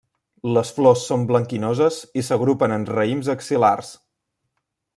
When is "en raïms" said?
2.79-3.29